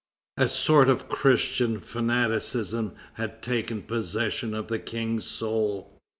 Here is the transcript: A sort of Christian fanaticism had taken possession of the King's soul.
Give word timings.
A 0.37 0.47
sort 0.47 0.89
of 0.89 1.07
Christian 1.09 1.79
fanaticism 1.79 2.95
had 3.13 3.43
taken 3.43 3.83
possession 3.83 4.55
of 4.55 4.67
the 4.67 4.79
King's 4.79 5.25
soul. 5.25 5.95